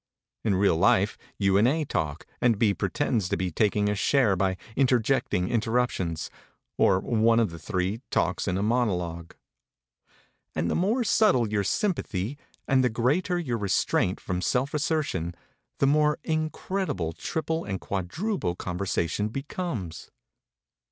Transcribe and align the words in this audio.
In 0.43 0.55
real 0.55 0.77
life 0.77 1.15
you 1.37 1.57
and 1.57 1.67
A 1.67 1.85
talk, 1.85 2.25
and 2.41 2.57
B 2.57 2.73
pretends 2.73 3.29
to 3.29 3.37
be 3.37 3.51
taking 3.51 3.87
a 3.87 3.93
share 3.93 4.35
by 4.35 4.57
interjecting 4.75 5.47
interruptions, 5.47 6.31
or 6.75 6.99
one 6.99 7.39
of 7.39 7.51
the 7.51 7.59
three 7.59 8.01
talks 8.09 8.47
a 8.47 8.53
monologue. 8.63 9.35
And 10.55 10.71
the 10.71 10.75
more 10.75 11.03
subtle 11.03 11.49
your 11.49 11.63
sympathy 11.63 12.39
and 12.67 12.83
the 12.83 12.89
greater 12.89 13.37
your 13.37 13.59
restraint 13.59 14.19
from 14.19 14.41
self 14.41 14.73
assertion, 14.73 15.35
the 15.77 15.85
more 15.85 16.17
incredible 16.23 17.13
triple 17.13 17.63
and 17.63 17.79
quadruple 17.79 18.55
conversation 18.55 19.27
becomes. 19.27 20.09